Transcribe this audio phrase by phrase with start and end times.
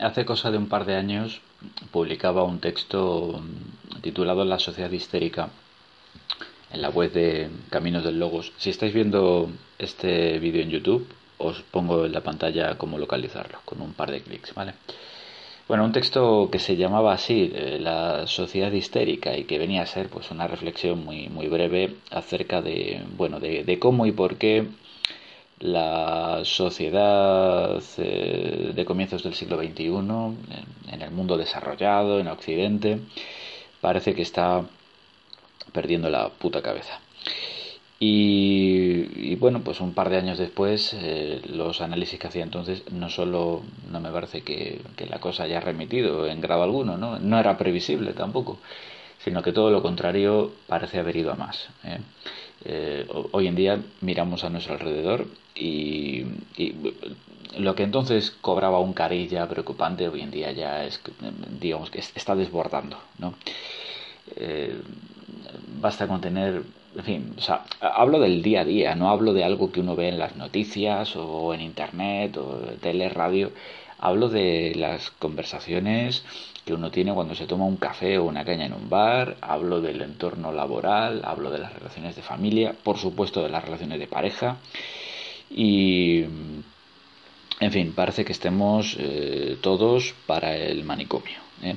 [0.00, 1.42] Hace cosa de un par de años
[1.90, 3.42] publicaba un texto
[4.00, 5.50] titulado La sociedad histérica
[6.72, 8.50] en la web de Caminos del Logos.
[8.56, 13.82] Si estáis viendo este vídeo en YouTube, os pongo en la pantalla cómo localizarlo con
[13.82, 14.72] un par de clics, ¿vale?
[15.68, 19.86] Bueno, un texto que se llamaba así, eh, La sociedad histérica, y que venía a
[19.86, 24.66] ser pues una reflexión muy, muy breve acerca de, bueno, de cómo y por qué
[25.60, 29.84] la sociedad eh, de comienzos del siglo XXI,
[30.90, 33.00] en, el mundo desarrollado, en Occidente,
[33.80, 34.64] parece que está
[35.72, 37.00] perdiendo la puta cabeza.
[38.02, 43.10] Y, bueno, pues un par de años después, eh, los análisis que hacía entonces, no
[43.10, 44.80] solo no me parece que,
[45.10, 47.18] la cosa haya remitido en grado alguno, ¿no?
[47.18, 48.58] no era previsible tampoco,
[49.18, 51.68] sino que todo lo contrario parece haber ido a más.
[51.84, 51.98] ¿eh?
[52.64, 56.24] Eh, hoy en día miramos a nuestro alrededor y,
[57.58, 61.00] lo que entonces cobraba un carilla preocupante hoy en día ya es,
[61.58, 63.34] digamos, que está desbordando, ¿no?
[64.36, 64.80] Eh,
[65.80, 66.62] basta con tener,
[66.96, 69.96] en fin, o sea, hablo del día a día, no hablo de algo que uno
[69.96, 73.50] ve en las noticias o en internet o tele, radio,
[73.98, 76.24] hablo de las conversaciones
[76.70, 79.80] que uno tiene cuando se toma un café o una caña en un bar, hablo
[79.80, 84.06] del entorno laboral, hablo de las relaciones de familia, por supuesto de las relaciones de
[84.06, 84.58] pareja
[85.50, 91.38] y, en fin, parece que estemos eh, todos para el manicomio.
[91.60, 91.74] ¿eh?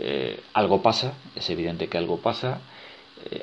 [0.00, 2.60] Eh, algo pasa, es evidente que algo pasa.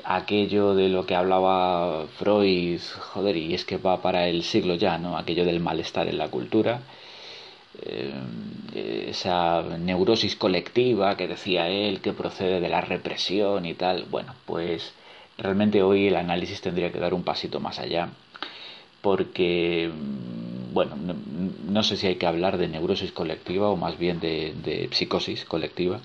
[0.04, 2.80] aquello de lo que hablaba Freud,
[3.14, 5.16] joder, y es que va para el siglo ya, ¿no?
[5.16, 6.82] Aquello del malestar en la cultura
[8.74, 14.92] esa neurosis colectiva que decía él, que procede de la represión y tal, bueno, pues
[15.36, 18.10] realmente hoy el análisis tendría que dar un pasito más allá,
[19.02, 24.20] porque, mm, bueno, no, sé si hay que hablar de neurosis colectiva o más bien
[24.20, 26.00] de, psicosis colectiva.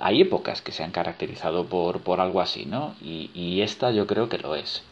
[0.00, 2.94] Hay épocas que se han caracterizado por, por algo así, ¿no?
[3.02, 4.82] Y esta yo creo que lo es.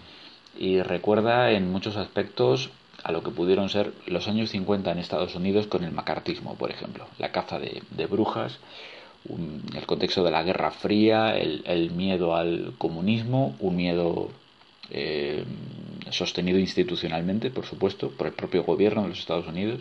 [0.59, 2.71] Y recuerda en muchos aspectos
[3.05, 6.71] a lo que pudieron ser los años 50 en Estados Unidos con el macartismo, por
[6.71, 8.59] ejemplo, la caza de, brujas,
[9.29, 14.31] el contexto de la Guerra Fría, el, miedo al comunismo, un miedo
[14.91, 15.45] eh,
[16.11, 19.81] sostenido institucionalmente, por supuesto, por el propio gobierno de los Estados Unidos,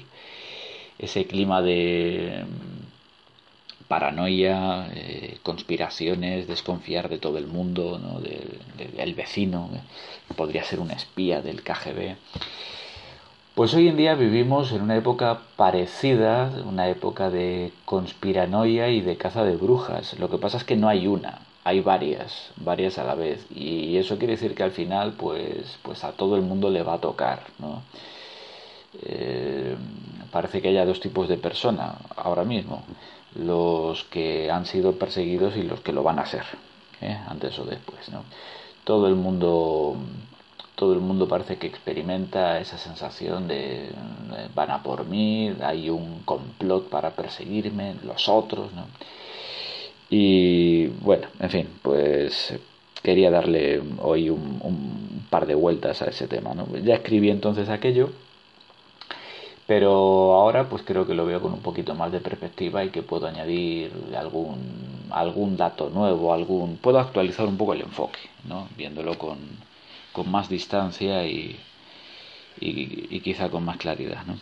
[0.98, 8.20] ese clima de mm, paranoia, eh, conspiraciones, desconfiar de todo el mundo, ¿no?
[8.20, 9.70] del vecino,
[10.36, 12.16] podría ser un espía del KGB.
[13.62, 19.18] Pues hoy en día vivimos en una época parecida, una época de conspiranoia y de
[19.18, 20.18] caza de brujas.
[20.18, 23.46] Lo que pasa es que no hay una, hay varias, varias a la vez.
[23.54, 26.96] Y eso quiere decir que al final, pues, pues a todo el mundo le va
[26.96, 27.84] a tocar, ¿no?
[29.04, 29.76] Eh,
[30.32, 32.82] parece que haya dos tipos de personas ahora mismo.
[33.36, 36.46] Los que han sido perseguidos y los que lo van a ser,
[37.00, 37.16] ¿eh?
[37.28, 38.24] antes o después, ¿no?
[38.86, 39.98] Todo el mundo
[40.82, 43.92] todo el mundo parece que experimenta esa sensación de
[44.56, 48.88] van a por mí, hay un complot para perseguirme, los otros, ¿no?
[50.10, 52.56] Y bueno, en fin, pues
[53.04, 56.66] quería darle hoy un, par de vueltas a ese tema, ¿no?
[56.80, 58.10] Ya escribí entonces aquello,
[59.68, 63.04] pero ahora pues creo que lo veo con un poquito más de perspectiva y que
[63.04, 64.58] puedo añadir algún,
[65.12, 68.68] algún dato nuevo, algún puedo actualizar un poco el enfoque, ¿no?
[68.76, 69.38] Viéndolo con
[70.12, 71.58] con más distancia y,
[72.60, 74.26] y, quizá con más claridad.
[74.26, 74.38] ¿no?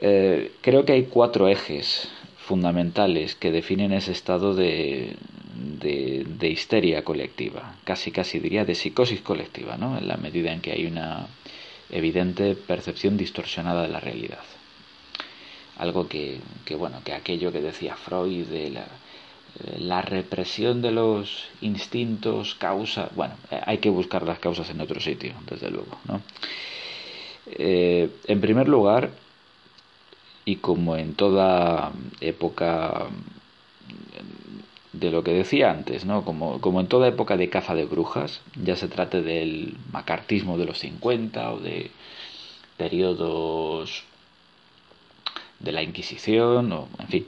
[0.00, 2.08] Eh, creo que hay cuatro ejes
[2.38, 5.16] fundamentales que definen ese estado de,
[5.54, 9.96] de, histeria colectiva, casi casi diría de psicosis colectiva, ¿no?
[9.98, 11.28] en la medida en que hay una
[11.90, 14.42] evidente percepción distorsionada de la realidad.
[15.78, 18.86] Algo que, que bueno, que aquello que decía Freud de la,
[19.78, 25.00] la represión de los instintos causa bueno eh, hay que buscar las causas en otro
[25.00, 26.22] sitio desde luego ¿no?
[27.46, 29.10] Eh, en primer lugar
[30.44, 33.06] y como en toda época
[34.92, 38.40] de lo que decía antes no como, como en toda época de caza de brujas
[38.62, 41.90] ya se trate del macartismo de los 50 o de
[42.76, 44.04] periodos
[45.60, 47.26] de la Inquisición, o, en fin,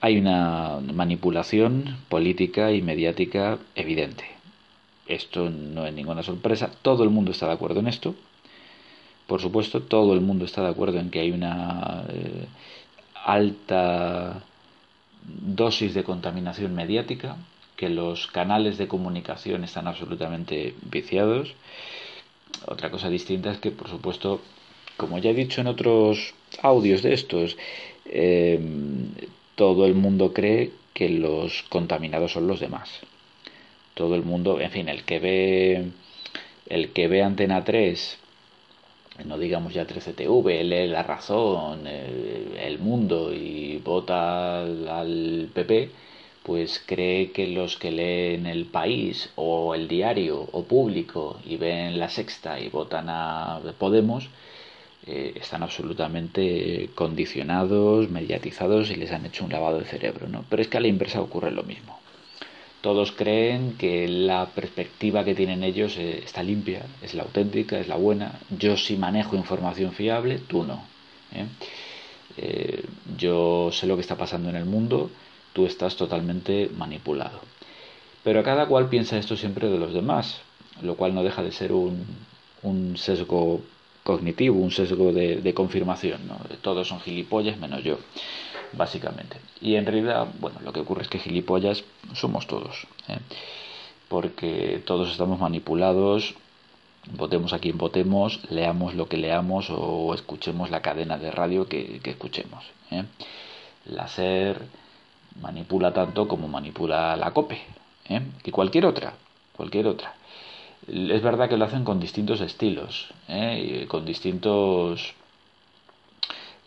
[0.00, 4.24] hay una manipulación política y mediática evidente.
[5.06, 8.14] Esto no es ninguna sorpresa, todo el mundo está de acuerdo en esto.
[9.26, 12.46] Por supuesto, todo el mundo está de acuerdo en que hay una eh,
[13.24, 14.42] alta
[15.22, 17.36] dosis de contaminación mediática,
[17.76, 21.54] que los canales de comunicación están absolutamente viciados.
[22.66, 24.40] Otra cosa distinta es que, por supuesto,
[24.96, 27.56] como ya he dicho en otros audios de estos,
[28.06, 28.60] eh,
[29.56, 33.00] todo el mundo cree que los contaminados son los demás.
[33.94, 35.90] Todo el mundo, en fin, el que ve
[36.68, 38.18] el que ve Antena 3,
[39.24, 45.90] no digamos ya 13TV, lee La Razón, el, Mundo y vota al PP,
[46.42, 51.98] pues cree que los que leen El País o El Diario o Público y ven
[51.98, 54.28] La Sexta y votan a Podemos,
[55.06, 60.44] eh, están absolutamente condicionados, mediatizados y les han hecho un lavado de cerebro, ¿no?
[60.50, 62.00] Pero es que a la inversa ocurre lo mismo.
[62.80, 67.86] Todos creen que la perspectiva que tienen ellos eh, está limpia, es la auténtica, es
[67.86, 68.40] la buena.
[68.50, 70.84] Yo sí manejo información fiable, tú no.
[71.32, 71.46] ¿eh?
[73.16, 75.10] yo sé lo que está pasando en el mundo,
[75.52, 77.40] tú estás totalmente manipulado.
[78.24, 80.40] Pero cada cual piensa esto siempre de los demás,
[80.82, 82.04] lo cual no deja de ser un,
[82.62, 83.62] un sesgo
[84.06, 86.26] cognitivo, un sesgo de, confirmación.
[86.28, 86.38] ¿no?
[86.62, 87.98] Todos son gilipollas menos yo,
[88.72, 89.36] básicamente.
[89.60, 91.82] Y en realidad, bueno, lo que ocurre es que gilipollas
[92.14, 92.86] somos todos.
[93.08, 93.18] ¿eh?
[94.08, 96.36] Porque todos estamos manipulados,
[97.16, 102.00] votemos a quien votemos, leamos lo que leamos o escuchemos la cadena de radio que,
[102.04, 102.64] escuchemos.
[102.92, 103.02] ¿eh?
[103.86, 104.62] La SER
[105.40, 107.60] manipula tanto como manipula la COPE,
[108.08, 108.22] ¿eh?
[108.44, 109.14] que cualquier otra,
[109.56, 110.14] cualquier otra
[110.88, 113.86] es verdad que lo hacen con distintos estilos, ¿eh?
[113.88, 115.14] con distintos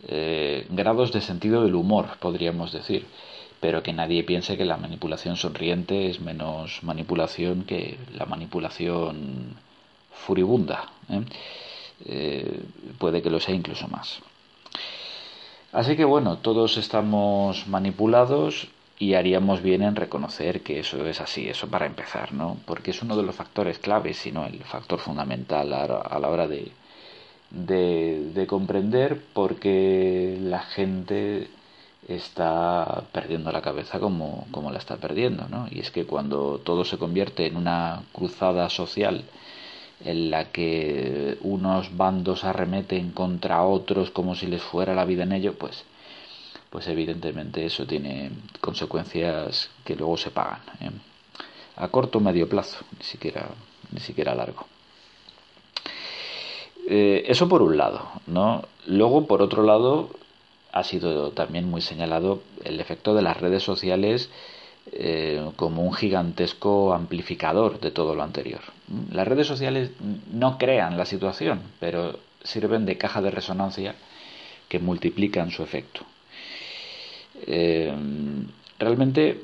[0.07, 3.05] eh, grados de sentido del humor, podríamos decir,
[3.61, 9.55] pero que nadie piense que la manipulación sonriente es menos manipulación que la manipulación
[10.11, 10.91] furibunda.
[11.09, 11.23] ¿eh?
[12.97, 14.21] puede que lo sea incluso más.
[15.73, 18.69] Así que bueno, todos estamos manipulados
[18.99, 22.57] y haríamos bien en reconocer que eso es así, eso para empezar, ¿no?
[22.65, 26.71] Porque es uno de los factores claves, sino el factor fundamental a, la hora de,
[27.49, 31.47] de, comprender por qué la gente
[32.09, 35.67] está perdiendo la cabeza como, como la está perdiendo, ¿no?
[35.71, 39.23] Y es que cuando todo se convierte en una cruzada social
[40.03, 45.33] en la que unos bandos arremeten contra otros como si les fuera la vida en
[45.33, 45.85] ello, pues
[46.69, 48.31] pues evidentemente eso tiene
[48.61, 50.91] consecuencias que luego se pagan ¿eh?
[51.77, 53.49] a corto o medio plazo, ni siquiera,
[53.91, 54.65] ni siquiera largo.
[56.87, 58.65] Eh, eso por un lado, ¿no?
[58.87, 60.09] Luego, por otro lado,
[60.71, 64.29] ha sido también muy señalado el efecto de las redes sociales
[64.91, 68.61] eh, como un gigantesco amplificador de todo lo anterior.
[69.11, 69.91] Las redes sociales
[70.31, 73.95] no crean la situación, pero sirven de caja de resonancia
[74.67, 76.01] que multiplican su efecto.
[77.47, 77.93] Eh,
[78.77, 79.41] realmente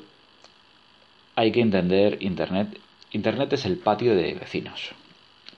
[1.34, 2.78] hay que entender Internet.
[3.12, 4.92] Internet es el patio de vecinos.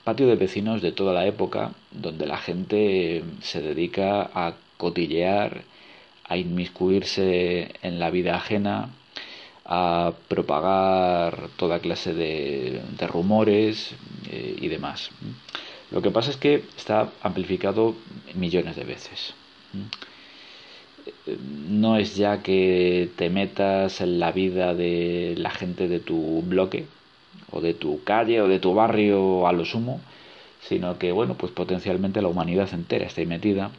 [0.03, 5.63] Patio de vecinos de toda la época donde la gente se dedica a cotillear,
[6.25, 8.89] a inmiscuirse en la vida ajena,
[9.65, 13.93] a propagar toda clase de, rumores
[14.31, 15.11] eh, y demás.
[15.91, 17.95] Lo que pasa es que está amplificado
[18.35, 19.33] millones de veces
[21.69, 26.85] no es ya que te metas en la vida de la gente de tu bloque
[27.51, 30.01] o de tu calle o de tu barrio a lo sumo,
[30.61, 33.71] sino que bueno, pues potencialmente la humanidad entera está metida.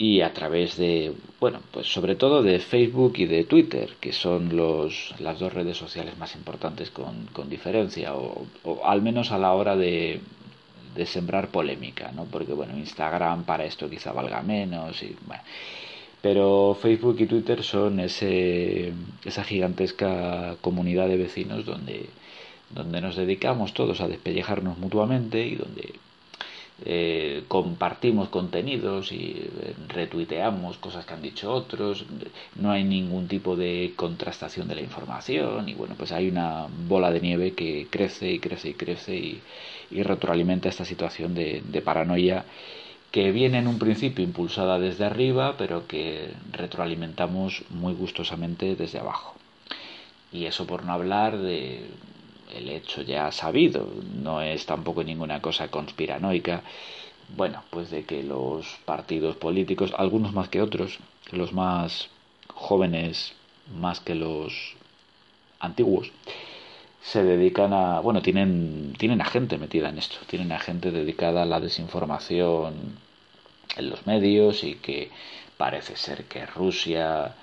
[0.00, 4.56] Y a través de, bueno, pues sobre todo de Facebook y de Twitter, que son
[4.56, 8.46] los, las dos redes sociales más importantes con diferencia, o,
[8.84, 10.20] al menos a la hora de,
[10.94, 12.24] de sembrar polémica, ¿no?
[12.24, 15.42] Porque bueno, Instagram para esto quizá valga menos y bueno.
[16.20, 18.92] Pero Facebook y Twitter son ese,
[19.24, 22.06] esa gigantesca comunidad de vecinos donde,
[22.70, 25.94] donde nos dedicamos todos a despellejarnos mutuamente y donde
[26.84, 32.04] eh, compartimos contenidos y eh, retuiteamos cosas que han dicho otros,
[32.54, 37.10] no hay ningún tipo de contrastación de la información y bueno, pues hay una bola
[37.10, 39.42] de nieve que crece y crece y crece y,
[39.90, 42.44] y retroalimenta esta situación de, paranoia
[43.10, 49.34] que viene en un principio impulsada desde arriba, pero que retroalimentamos muy gustosamente desde abajo.
[50.30, 51.86] Y eso por no hablar de
[52.54, 53.88] el hecho ya sabido,
[54.22, 56.62] no es tampoco ninguna cosa conspiranoica,
[57.36, 60.98] bueno, pues de que los partidos políticos, algunos más que otros,
[61.30, 62.08] los más
[62.54, 63.34] jóvenes
[63.74, 64.74] más que los
[65.60, 66.10] antiguos,
[67.02, 71.42] se dedican a, bueno, tienen, tienen a gente metida en esto, tienen a gente dedicada
[71.42, 72.98] a la desinformación
[73.76, 75.10] en los medios y que
[75.56, 77.34] parece ser que Rusia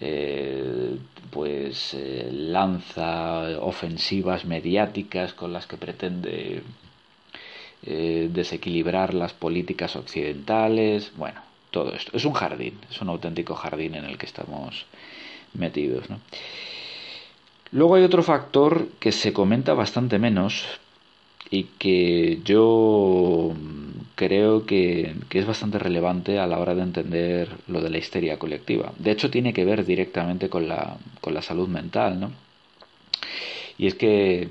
[0.00, 0.96] eh,
[1.30, 6.62] pues eh, lanza ofensivas mediáticas con las que pretende
[7.82, 12.16] eh, desequilibrar las políticas occidentales, bueno, todo esto.
[12.16, 14.86] Es un jardín, es un auténtico jardín en el que estamos
[15.54, 16.08] metidos.
[16.10, 16.20] ¿no?
[17.70, 20.64] Luego hay otro factor que se comenta bastante menos
[21.50, 23.54] y que yo
[24.14, 28.92] creo que, es bastante relevante a la hora de entender lo de la histeria colectiva.
[28.98, 32.32] De hecho, tiene que ver directamente con la, con la salud mental, ¿no?
[33.78, 34.48] Y es que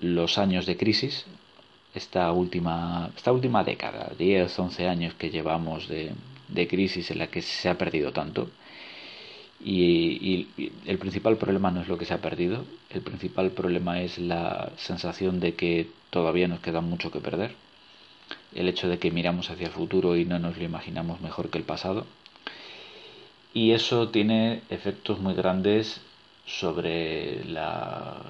[0.00, 1.26] los años de crisis,
[1.94, 6.12] esta última, esta última década, 10, 11 años que llevamos de,
[6.48, 8.48] de crisis en la que se ha perdido tanto,
[9.64, 10.48] y,
[10.86, 14.72] el principal problema no es lo que se ha perdido, el principal problema es la
[14.76, 17.54] sensación de que todavía nos queda mucho que perder,
[18.54, 21.58] el hecho de que miramos hacia el futuro y no nos lo imaginamos mejor que
[21.58, 22.06] el pasado.
[23.54, 26.00] Y eso tiene efectos muy grandes
[26.44, 28.20] sobre la,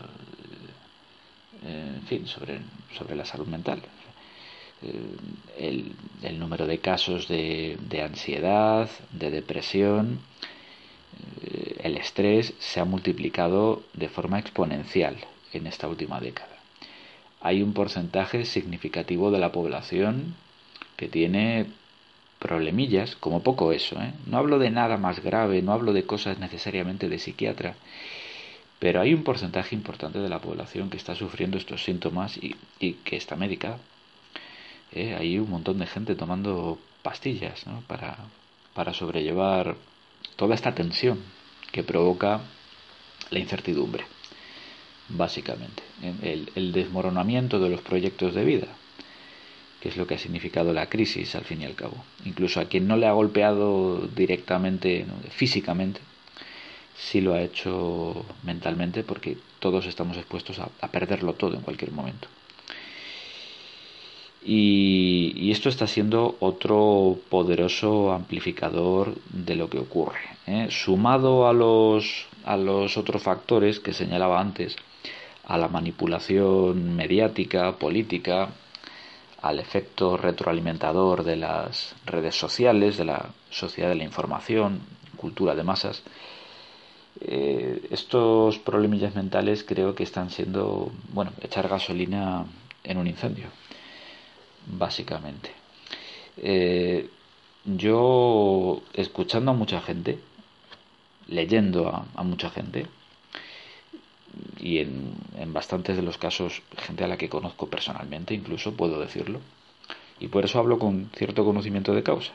[1.64, 2.61] en fin, sobre,
[2.97, 3.83] sobre la salud mental.
[5.59, 5.92] El,
[6.23, 10.21] el número de casos de, de ansiedad, de depresión,
[11.87, 15.16] el estrés se ha multiplicado de forma exponencial
[15.52, 16.57] en esta última década.
[17.40, 20.35] Hay un porcentaje significativo de la población
[20.97, 21.66] que tiene
[22.38, 24.00] problemillas, como poco eso.
[24.02, 24.12] ¿eh?
[24.26, 27.76] No hablo de nada más grave, no hablo de cosas necesariamente de psiquiatra,
[28.78, 33.16] pero hay un porcentaje importante de la población que está sufriendo estos síntomas y, que
[33.16, 33.78] está medicada.
[34.93, 35.14] ¿eh?
[35.19, 38.19] Hay un montón de gente tomando pastillas para,
[38.75, 39.76] para sobrellevar
[40.37, 41.36] toda esta tensión
[41.76, 42.40] que provoca
[43.30, 44.02] la incertidumbre,
[45.11, 45.83] básicamente,
[46.23, 48.68] el, desmoronamiento de los proyectos de vida,
[49.80, 52.02] que es lo que ha significado la crisis al fin y al cabo.
[52.25, 56.00] Incluso a quien no le ha golpeado directamente, físicamente,
[56.97, 62.26] sí lo ha hecho mentalmente porque todos estamos expuestos a perderlo todo en cualquier momento.
[65.37, 70.21] Y, esto está siendo otro poderoso amplificador de lo que ocurre.
[70.47, 70.69] ¿eh?
[70.71, 74.76] Sumado a los, a los otros factores que señalaba antes,
[75.45, 78.49] a la manipulación mediática, política,
[79.43, 84.81] al efecto retroalimentador de las redes sociales, de la sociedad de la información,
[85.16, 86.02] cultura de masas,
[87.21, 92.45] eh, estos problemillas mentales creo que están siendo, bueno, echar gasolina
[92.85, 93.47] en un incendio
[94.67, 95.51] básicamente.
[96.37, 97.09] Eh,
[97.65, 100.19] yo, escuchando a mucha gente,
[101.29, 102.87] leyendo a, mucha gente,
[104.59, 109.01] y en, en, bastantes de los casos gente a la que conozco personalmente, incluso puedo
[109.01, 109.41] decirlo,
[110.21, 112.33] y por eso hablo con cierto conocimiento de causa.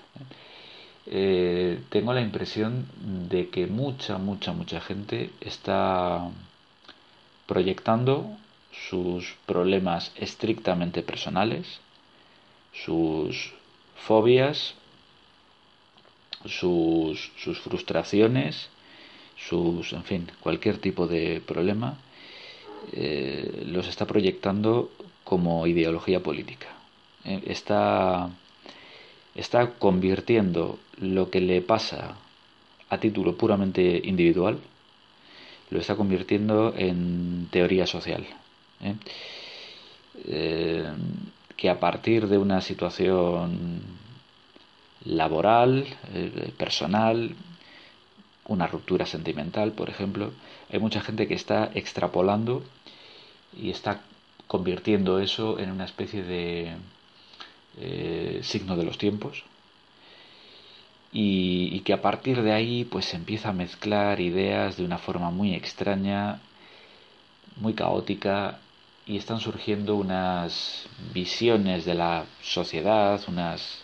[1.08, 2.86] Eh, tengo la impresión
[3.30, 6.30] de que mucha, mucha, mucha gente está
[7.48, 8.38] proyectando
[8.72, 11.82] sus problemas estrictamente personales
[12.74, 13.54] sus
[14.08, 14.76] fobias,
[16.46, 18.70] sus, sus frustraciones,
[19.38, 21.98] sus, en fin, cualquier tipo de problema,
[22.94, 24.92] eh, los está proyectando
[25.24, 26.68] como ideología política.
[27.26, 28.30] Eh, está,
[29.36, 32.18] está convirtiendo lo que le pasa
[32.90, 34.60] a título puramente individual,
[35.70, 38.26] lo está convirtiendo en teoría social.
[38.82, 38.96] ¿eh?
[41.62, 43.82] Que a partir de una situación
[45.06, 47.36] laboral, eh, personal,
[48.48, 50.32] una ruptura sentimental, por ejemplo,
[50.72, 52.64] hay mucha gente que está extrapolando
[53.56, 54.02] y está
[54.48, 56.78] convirtiendo eso en una especie de
[57.78, 59.44] eh, signo de los tiempos.
[61.14, 64.98] Y, y, que a partir de ahí pues se empieza a mezclar ideas de una
[64.98, 66.40] forma muy extraña,
[67.58, 68.62] muy caótica
[69.06, 73.80] y están surgiendo unas visiones de la sociedad, unas,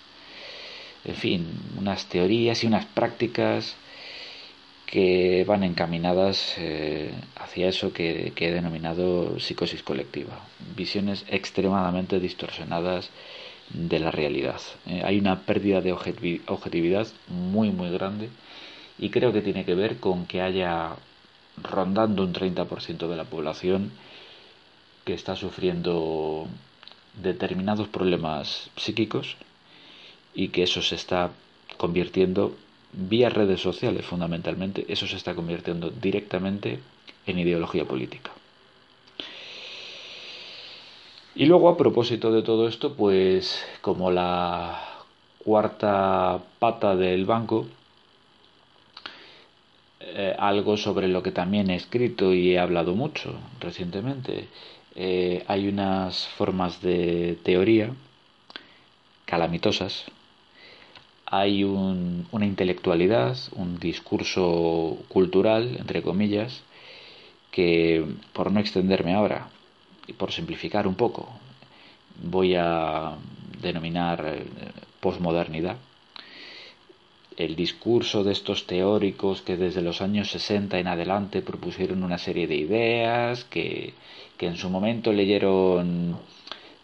[1.06, 1.48] en fin,
[1.78, 3.76] unas teorías y unas prácticas
[4.86, 10.40] que van encaminadas eh, hacia eso que, he denominado psicosis colectiva,
[10.76, 13.10] visiones extremadamente distorsionadas
[13.70, 14.62] de la realidad.
[14.86, 18.30] Eh, hay una pérdida de objetividad muy muy grande
[18.98, 20.96] y creo que tiene que ver con que haya
[21.62, 23.92] rondando un 30% de la población
[25.08, 26.48] que está sufriendo
[27.24, 29.38] determinados problemas psíquicos
[30.36, 31.32] y que eso se está
[31.78, 32.58] convirtiendo
[32.92, 36.82] vía redes sociales fundamentalmente, eso se está convirtiendo directamente
[37.26, 38.32] en ideología política.
[41.36, 44.84] Y luego a propósito de todo esto, pues como la
[45.40, 47.66] cuarta pata del banco,
[50.02, 54.50] eh, algo sobre lo que también he escrito y he hablado mucho recientemente.
[55.00, 57.92] Eh, hay unas formas de teoría
[59.26, 60.06] calamitosas,
[61.28, 66.64] hay una intelectualidad, un discurso cultural, entre comillas,
[67.52, 69.50] que por no extenderme ahora
[70.08, 71.30] y por simplificar un poco,
[72.24, 73.18] voy a
[73.62, 74.46] denominar eh,
[75.00, 75.78] posmodernidad.
[77.36, 82.48] El discurso de estos teóricos que desde los años 60 en adelante propusieron una serie
[82.48, 83.94] de ideas, que,
[84.38, 86.18] que en su momento leyeron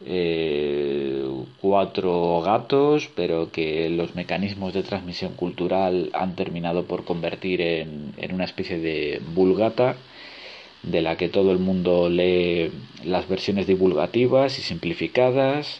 [0.05, 1.23] eh,
[1.61, 8.33] cuatro gatos, pero que los mecanismos de transmisión cultural han terminado por convertir en, en
[8.33, 9.95] una especie de vulgata
[10.83, 12.71] de la que todo el mundo lee
[13.03, 15.79] las versiones divulgativas y simplificadas.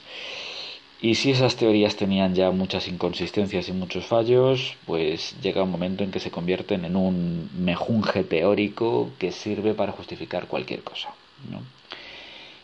[1.02, 6.06] Y si esas teorías tenían ya muchas inconsistencias y muchos fallos, pues llega un momento
[6.06, 11.14] en que se convierten en un mejunje teórico que sirve para justificar cualquier cosa.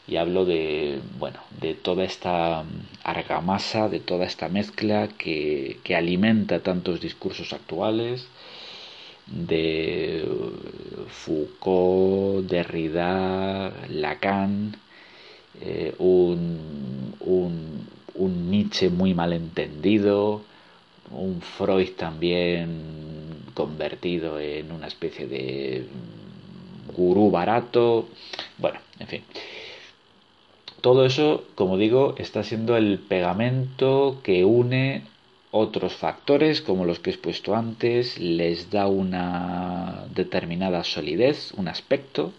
[0.08, 2.64] Y hablo de, bueno, de toda esta
[3.04, 8.28] argamasa, de toda esta mezcla que, que alimenta tantos discursos actuales,
[9.32, 10.26] de
[11.08, 14.76] Foucault, Derrida, Lacan,
[15.62, 20.42] eh, un, un, un, Nietzsche muy malentendido,
[21.12, 22.70] un Freud también
[23.54, 25.86] convertido en una especie de
[26.96, 28.08] gurú barato,
[28.58, 29.24] bueno, en fin.
[30.82, 35.04] Todo eso, como digo, está siendo el pegamento que une
[35.52, 42.32] otros factores, como los que he expuesto antes, les da una determinada solidez, un aspecto,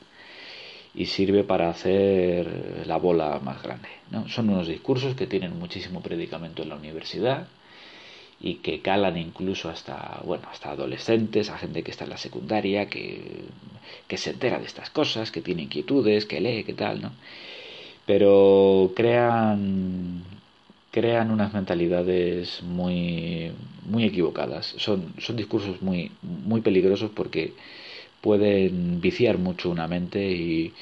[0.94, 3.88] y sirve para hacer la bola más grande.
[4.28, 7.46] Son unos discursos que tienen muchísimo predicamento en la universidad
[8.40, 12.88] y que calan incluso hasta, bueno, hasta adolescentes, a gente que está en la secundaria,
[12.88, 13.44] que,
[14.08, 17.12] que se entera de estas cosas, que tiene inquietudes, que lee, que tal, ¿no?
[18.06, 20.24] Pero crean
[20.90, 23.52] crean unas mentalidades muy,
[23.84, 24.74] muy equivocadas.
[24.78, 27.52] Son, son discursos muy, muy peligrosos porque
[28.20, 30.72] pueden viciar mucho una mente y,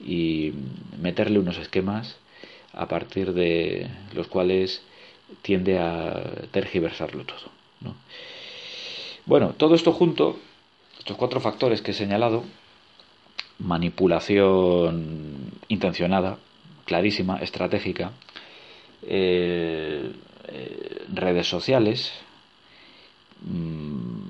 [0.00, 0.52] y
[1.00, 2.16] meterle unos esquemas
[2.72, 4.82] a partir de los cuales
[5.42, 7.50] tiende a tergiversarlo todo.
[7.80, 7.94] ¿no?
[9.24, 10.38] Bueno, todo esto junto,
[10.98, 12.44] estos cuatro factores que he señalado,
[13.58, 16.38] manipulación intencionada,
[16.84, 18.12] clarísima, estratégica,
[19.02, 20.12] eh,
[20.48, 22.12] eh, redes sociales,
[23.42, 24.22] mm,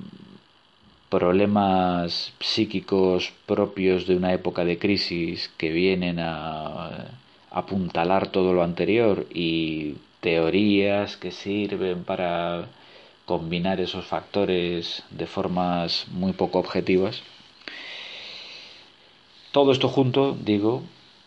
[1.09, 7.11] problemas psíquicos propios de una época de crisis que vienen a
[7.51, 12.69] apuntalar todo lo anterior y teorías que sirven para
[13.27, 17.23] combinar esos factores de formas muy poco objetivas.
[19.51, 20.83] Todo esto junto, digo,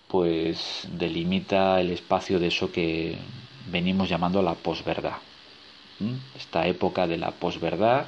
[0.07, 3.17] pues delimita el espacio de eso que
[3.69, 5.17] venimos llamando la posverdad.
[6.35, 8.07] Esta época de la posverdad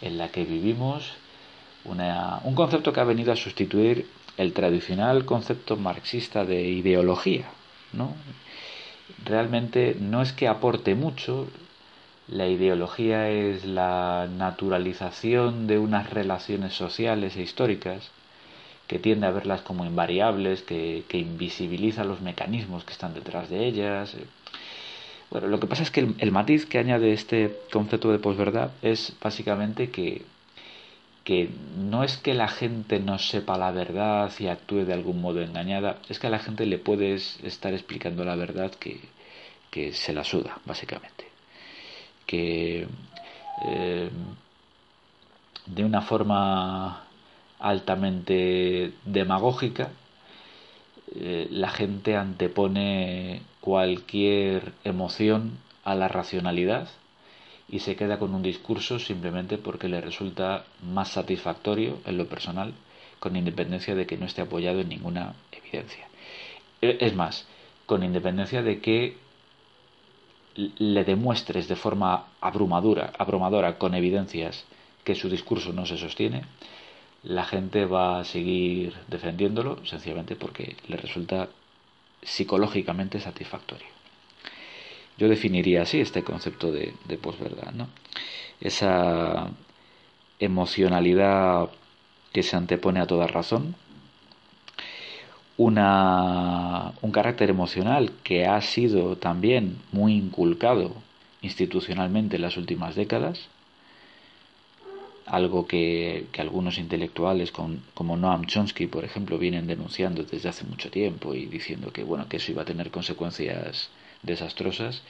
[0.00, 1.12] en la que vivimos,
[1.84, 4.08] un concepto que ha venido a sustituir
[4.38, 7.46] el tradicional concepto marxista de ideología.
[7.92, 8.14] ¿no?
[9.24, 11.48] Realmente no es que aporte mucho,
[12.28, 18.10] la ideología es la naturalización de unas relaciones sociales e históricas
[18.86, 24.16] que tiende a verlas como invariables, que, invisibiliza los mecanismos que están detrás de ellas.
[25.30, 29.14] Bueno, lo que pasa es que el, matiz que añade este concepto de posverdad es
[29.20, 30.22] básicamente que,
[31.24, 35.40] que no es que la gente no sepa la verdad y actúe de algún modo
[35.40, 39.00] engañada, es que a la gente le puedes estar explicando la verdad que,
[39.70, 41.24] que se la suda, básicamente.
[42.26, 42.86] Que
[43.66, 44.10] eh,
[45.66, 47.04] de una forma
[47.58, 49.90] altamente demagógica,
[51.14, 56.88] eh, la gente antepone cualquier emoción a la racionalidad
[57.68, 62.74] y se queda con un discurso simplemente porque le resulta más satisfactorio en lo personal,
[63.18, 66.06] con independencia de que no esté apoyado en ninguna evidencia.
[66.82, 67.46] E, es más,
[67.86, 69.16] con independencia de que
[70.56, 74.64] le demuestres de forma abrumadora, abrumadora con evidencias
[75.02, 76.42] que su discurso no se sostiene,
[77.22, 81.48] la gente va a seguir defendiéndolo sencillamente porque le resulta
[82.22, 83.88] psicológicamente satisfactorio.
[85.18, 87.88] Yo definiría así este concepto de, de posverdad, ¿no?
[88.60, 89.50] Esa
[90.38, 91.70] emocionalidad
[92.32, 93.76] que se antepone a toda razón,
[95.56, 100.92] una, un carácter emocional que ha sido también muy inculcado
[101.42, 103.48] institucionalmente en las últimas décadas,
[105.26, 111.34] algo que, algunos intelectuales como Noam Chomsky, por ejemplo, vienen denunciando desde hace mucho tiempo
[111.34, 113.90] y diciendo que, bueno, que eso iba a tener consecuencias
[114.24, 115.02] desastrosas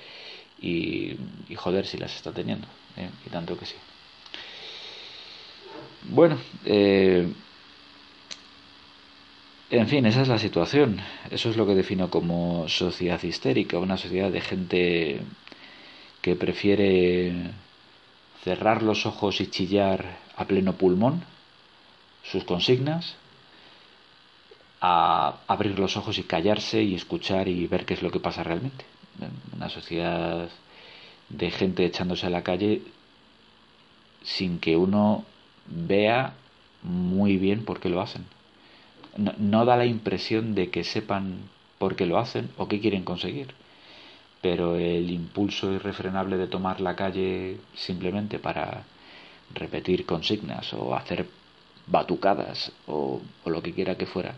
[0.61, 1.17] y,
[1.57, 3.09] joder si las está teniendo, ¿eh?
[3.27, 3.75] y tanto que sí.
[6.05, 7.27] Bueno, eh,
[9.71, 11.01] en fin, esa es la situación.
[11.31, 15.21] Eso es lo que defino como sociedad histérica, una sociedad de gente
[16.21, 17.51] que prefiere
[18.43, 21.25] cerrar los ojos y chillar a pleno pulmón
[22.23, 23.17] sus consignas,
[24.81, 28.43] a abrir los ojos y callarse y escuchar y ver qué es lo que pasa
[28.43, 28.85] realmente.
[29.55, 30.49] Una sociedad
[31.29, 32.83] de gente echándose a la calle
[34.23, 35.25] sin que uno
[35.67, 36.35] vea
[36.83, 38.25] muy bien por qué lo hacen.
[39.17, 41.39] No, da la impresión de que sepan
[41.79, 43.55] por qué lo hacen o qué quieren conseguir
[44.45, 48.85] pero el impulso irrefrenable de tomar la calle simplemente para
[49.55, 51.27] repetir consignas o hacer
[51.87, 54.35] batucadas o, lo que quiera que fuera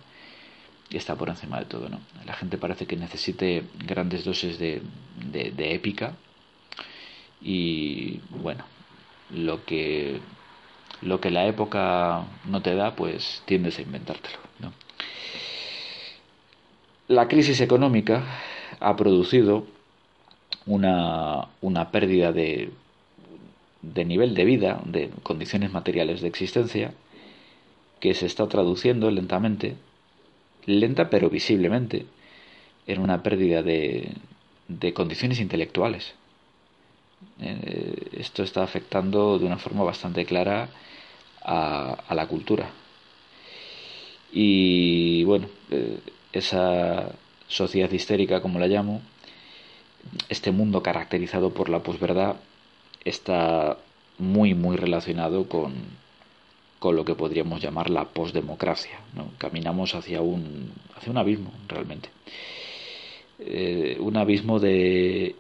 [0.91, 4.83] está por encima de todo no la gente parece que necesite grandes dosis de,
[5.33, 6.15] de, épica
[7.43, 8.65] y bueno
[9.31, 10.21] lo que
[11.03, 14.73] lo que la época no te da pues tiendes a inventártelo ¿no?
[17.09, 18.25] la crisis económica
[18.81, 19.67] ha producido
[20.67, 22.71] una, una pérdida de,
[23.83, 26.93] de nivel de vida, de condiciones materiales de existencia,
[28.01, 29.77] que se está traduciendo lentamente,
[30.67, 32.07] lenta pero visiblemente,
[32.87, 34.13] en una pérdida de,
[34.69, 36.15] de condiciones intelectuales.
[37.41, 40.69] Eh, esto está afectando de una forma bastante clara
[41.43, 42.71] a, a la cultura.
[44.33, 45.99] Y bueno, eh,
[46.33, 47.11] esa
[47.49, 49.01] sociedad histérica, como la llamo,
[50.29, 52.37] este mundo caracterizado por la posverdad
[53.05, 53.79] está
[54.19, 55.75] muy muy relacionado con,
[56.79, 58.99] con lo que podríamos llamar la posdemocracia.
[59.15, 59.31] ¿no?
[59.39, 62.11] Caminamos hacia un, hacia un abismo realmente.
[63.39, 65.37] Eh, un abismo de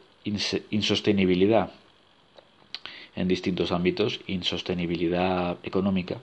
[0.71, 1.71] insostenibilidad
[3.15, 6.19] en distintos ámbitos, insostenibilidad económica,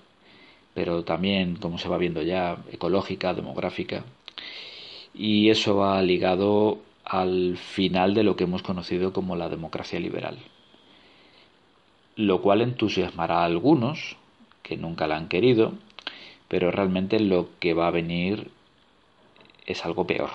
[0.73, 4.04] pero también, como se va viendo ya, ecológica, demográfica,
[5.13, 10.38] y eso va ligado al final de lo que hemos conocido como la democracia liberal,
[12.15, 14.17] lo cual entusiasmará a algunos
[14.63, 15.73] que nunca la han querido,
[16.47, 18.49] pero realmente lo que va a venir
[19.65, 20.32] es algo peor.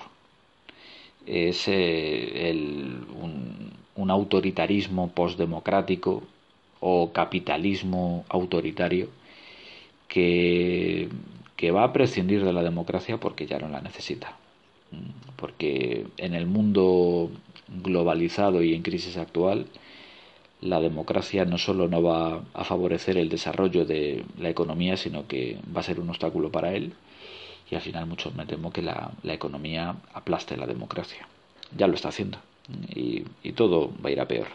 [1.27, 2.55] Es eh,
[3.21, 6.23] un, un autoritarismo postdemocrático
[6.81, 9.09] o capitalismo autoritario
[10.07, 11.09] que,
[11.57, 14.37] que va a prescindir de la democracia porque ya no la necesita
[15.37, 17.31] porque en el mundo
[17.83, 19.67] globalizado y en crisis actual,
[20.61, 25.59] la democracia no solo no va a favorecer el desarrollo de la economía, sino que
[25.75, 26.93] va a ser un obstáculo para él.
[27.71, 31.29] Y al final muchos me temo que la, economía aplaste la democracia.
[31.77, 32.39] Ya lo está haciendo.
[32.95, 34.49] Y, todo va a ir a peor.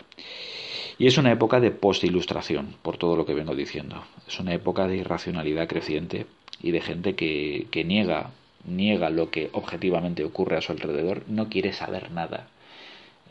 [0.98, 4.04] Y es una época de post-ilustración, por todo lo que vengo diciendo.
[4.28, 6.26] Es una época de irracionalidad creciente
[6.62, 8.32] y de gente que, que niega
[8.66, 12.48] niega lo que objetivamente ocurre a su alrededor, no quiere saber nada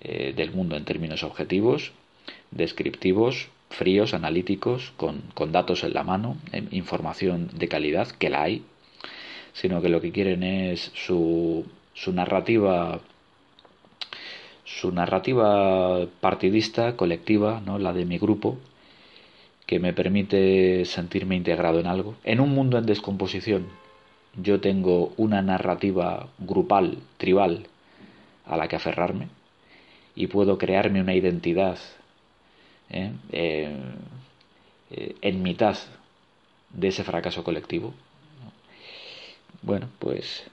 [0.02, 1.92] eh, del mundo en términos objetivos,
[2.52, 6.36] descriptivos, fríos, analíticos, con, datos en la mano,
[6.70, 8.62] información de calidad, que la hay,
[9.52, 13.00] sino que lo que quieren es su, su narrativa
[14.64, 17.78] su narrativa partidista, colectiva, ¿no?
[17.78, 18.58] la de mi grupo,
[19.66, 23.66] que me permite sentirme integrado en algo, en un mundo en descomposición,
[24.40, 27.66] yo tengo una narrativa grupal, tribal,
[28.46, 29.28] a la que aferrarme
[30.14, 31.78] y puedo crearme una identidad
[32.92, 33.12] ¿eh?
[33.32, 33.76] Eh,
[34.90, 35.76] eh, en mitad
[36.70, 37.92] de ese fracaso colectivo.
[39.62, 40.44] Bueno, pues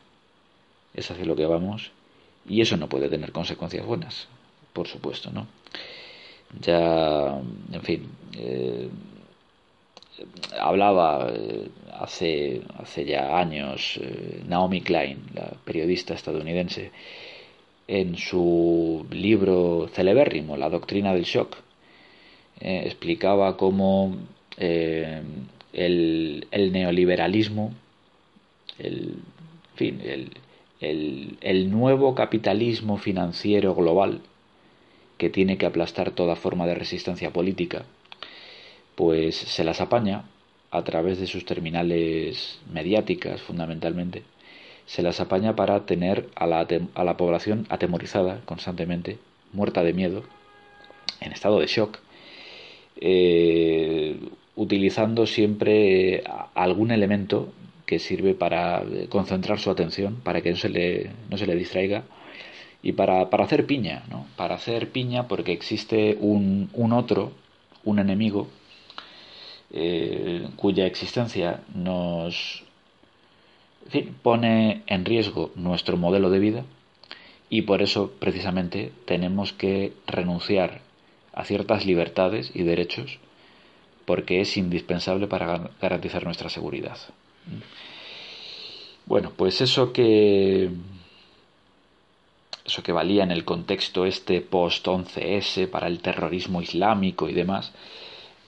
[0.93, 1.91] es así lo que vamos
[2.47, 4.28] y eso no puede tener consecuencias buenas,
[4.73, 5.47] por supuesto, ¿no?
[6.62, 7.39] Ya,
[7.71, 8.10] en fin,
[10.60, 11.32] hablaba
[11.93, 13.99] hace, hace ya años
[14.47, 16.91] Naomi Klein, la periodista estadounidense,
[17.88, 21.58] en su libro celebérrimo, La doctrina del shock,
[22.60, 24.15] eh, explicaba cómo
[24.58, 27.74] el, neoliberalismo,
[28.78, 29.15] el,
[29.76, 30.32] fin, el,
[31.41, 34.22] el nuevo capitalismo financiero global
[35.17, 37.84] que tiene que aplastar toda forma de resistencia política,
[38.95, 40.24] pues se las apaña
[40.72, 44.24] a través de sus terminales mediáticas fundamentalmente,
[44.86, 49.19] se las apaña para tener a la, a la población atemorizada constantemente,
[49.52, 50.24] muerta de miedo,
[51.19, 52.00] en estado de shock,
[53.00, 54.18] eh,
[54.56, 57.50] utilizando siempre algún elemento
[57.86, 62.04] que sirve para concentrar su atención, para que no se le, no se le distraiga,
[62.84, 64.26] y para, para, hacer piña, ¿no?
[64.36, 67.32] Para hacer piña porque existe un, un otro,
[67.84, 68.48] un enemigo,
[69.72, 72.64] eh, cuya existencia nos
[74.22, 76.66] pone en riesgo nuestro modelo de vida
[77.50, 80.82] y por eso precisamente tenemos que renunciar
[81.34, 83.20] a ciertas libertades y derechos
[84.06, 86.98] porque es indispensable para garantizar nuestra seguridad.
[89.06, 90.70] Bueno, pues eso que
[92.65, 97.72] eso que valía en el contexto este post 11S para el terrorismo islámico y demás,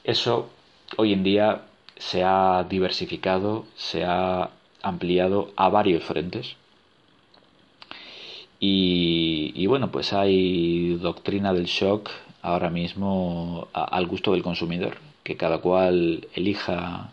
[0.03, 0.49] eso
[0.97, 1.63] hoy en día
[1.97, 4.49] se ha diversificado, se ha
[4.81, 6.55] ampliado a varios frentes.
[8.63, 15.59] Y, bueno, pues hay doctrina del shock ahora mismo al gusto del consumidor, que cada
[15.59, 17.11] cual elija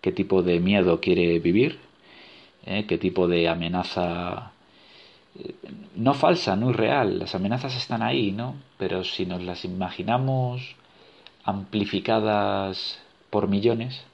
[0.00, 1.78] qué tipo de miedo quiere vivir,
[2.64, 2.84] ¿eh?
[2.86, 4.52] qué tipo de amenaza
[5.38, 5.54] eh,
[5.94, 8.54] no falsa, no real, las amenazas están ahí, ¿no?
[8.78, 10.76] Pero si nos las imaginamos
[11.44, 12.98] amplificadas
[13.30, 14.04] por millones,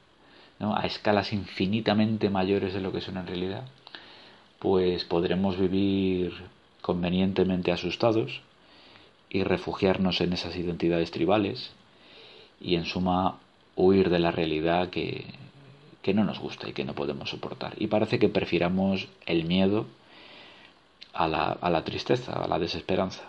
[0.61, 3.65] a escalas infinitamente mayores de lo que son en realidad,
[4.61, 6.33] pues podremos vivir
[6.83, 8.43] convenientemente asustados
[9.33, 11.71] y refugiarnos en esas identidades tribales
[12.61, 13.39] y en suma
[13.77, 15.25] huir de la realidad que,
[16.03, 17.73] que no nos gusta y que no podemos soportar.
[17.79, 19.87] Y parece que prefiramos el miedo
[21.15, 23.23] a la, a la tristeza, a la desesperanza,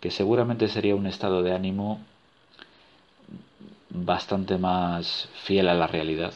[0.00, 2.00] que seguramente sería un estado de ánimo
[3.88, 6.34] bastante más fiel a la realidad.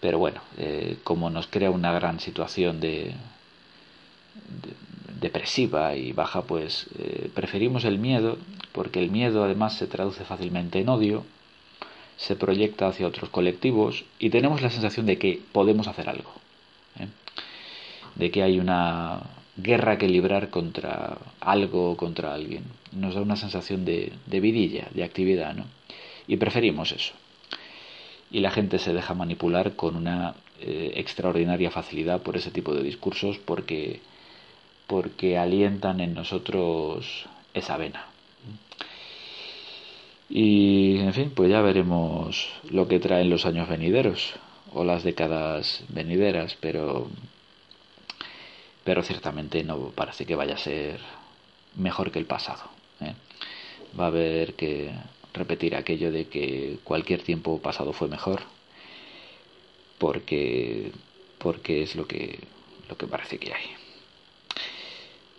[0.00, 3.14] Pero bueno, eh, como nos crea una gran situación de,
[5.20, 8.38] depresiva y baja, pues eh, preferimos el miedo,
[8.72, 11.24] porque el miedo además se traduce fácilmente en odio,
[12.16, 16.32] se proyecta hacia otros colectivos y tenemos la sensación de que podemos hacer algo,
[16.98, 17.06] ¿eh?
[18.16, 19.22] de que hay una
[19.56, 22.64] guerra que librar contra algo o contra alguien.
[22.92, 25.64] Nos da una sensación de, de vidilla, de actividad, ¿no?
[26.26, 27.12] Y preferimos eso.
[28.30, 32.82] Y la gente se deja manipular con una eh, extraordinaria facilidad por ese tipo de
[32.82, 34.00] discursos porque,
[34.88, 38.06] porque alientan en nosotros esa vena.
[40.30, 44.34] Y en fin, pues ya veremos lo que traen los años venideros
[44.72, 47.08] o las décadas venideras, pero
[48.84, 51.00] pero ciertamente no parece que vaya a ser
[51.76, 52.64] mejor que el pasado.
[53.00, 53.14] ¿eh?
[53.98, 54.90] Va a haber que
[55.34, 58.40] repetir aquello de que cualquier tiempo pasado fue mejor
[59.98, 60.92] porque
[61.38, 62.38] porque es lo que
[62.88, 63.77] lo que parece que hay.